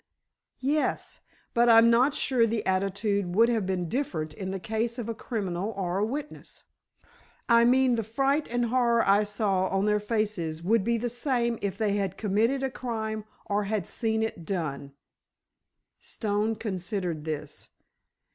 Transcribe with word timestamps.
"Yes. 0.61 1.19
But 1.53 1.69
I'm 1.69 1.91
not 1.91 2.15
sure 2.15 2.47
the 2.47 2.65
attitude 2.65 3.35
would 3.35 3.49
have 3.49 3.67
been 3.67 3.87
different 3.87 4.33
in 4.33 4.49
the 4.49 4.59
case 4.59 4.97
of 4.97 5.07
a 5.07 5.13
criminal 5.13 5.73
or 5.77 5.99
a 5.99 6.03
witness. 6.03 6.63
I 7.47 7.65
mean 7.65 7.93
the 7.93 8.03
fright 8.03 8.47
and 8.49 8.65
horror 8.65 9.07
I 9.07 9.23
saw 9.23 9.67
on 9.67 9.85
their 9.85 9.99
faces 9.99 10.63
would 10.63 10.83
be 10.83 10.97
the 10.97 11.07
same 11.07 11.59
if 11.61 11.77
they 11.77 11.93
had 11.97 12.17
committed 12.17 12.63
a 12.63 12.71
crime 12.71 13.25
or 13.45 13.65
had 13.65 13.85
seen 13.85 14.23
it 14.23 14.43
done." 14.43 14.93
Stone 15.99 16.55
considered 16.55 17.23
this. 17.23 17.69